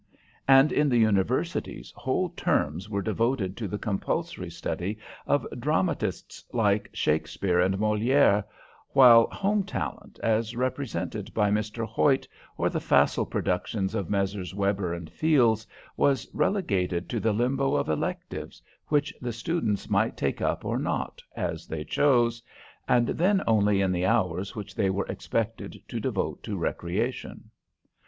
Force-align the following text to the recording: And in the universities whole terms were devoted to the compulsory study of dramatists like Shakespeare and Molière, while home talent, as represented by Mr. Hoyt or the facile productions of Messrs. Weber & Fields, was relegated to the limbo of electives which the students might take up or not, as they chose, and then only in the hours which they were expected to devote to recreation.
And 0.47 0.71
in 0.71 0.89
the 0.89 0.97
universities 0.97 1.93
whole 1.95 2.29
terms 2.29 2.89
were 2.89 3.03
devoted 3.03 3.55
to 3.57 3.67
the 3.67 3.77
compulsory 3.77 4.49
study 4.49 4.97
of 5.27 5.45
dramatists 5.59 6.43
like 6.51 6.89
Shakespeare 6.91 7.59
and 7.59 7.75
Molière, 7.77 8.43
while 8.93 9.27
home 9.29 9.61
talent, 9.63 10.19
as 10.23 10.55
represented 10.55 11.31
by 11.35 11.51
Mr. 11.51 11.85
Hoyt 11.85 12.27
or 12.57 12.67
the 12.67 12.79
facile 12.79 13.27
productions 13.27 13.93
of 13.93 14.09
Messrs. 14.09 14.55
Weber 14.55 14.99
& 15.05 15.09
Fields, 15.11 15.67
was 15.95 16.27
relegated 16.33 17.07
to 17.11 17.19
the 17.19 17.31
limbo 17.31 17.75
of 17.75 17.87
electives 17.87 18.59
which 18.87 19.13
the 19.21 19.31
students 19.31 19.87
might 19.87 20.17
take 20.17 20.41
up 20.41 20.65
or 20.65 20.79
not, 20.79 21.21
as 21.35 21.67
they 21.67 21.83
chose, 21.83 22.41
and 22.87 23.09
then 23.09 23.43
only 23.45 23.81
in 23.81 23.91
the 23.91 24.07
hours 24.07 24.55
which 24.55 24.73
they 24.73 24.89
were 24.89 25.05
expected 25.05 25.79
to 25.89 25.99
devote 25.99 26.41
to 26.41 26.57
recreation. 26.57 27.51